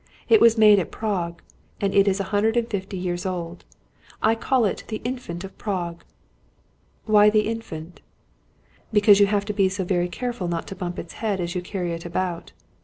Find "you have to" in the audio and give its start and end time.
9.19-9.53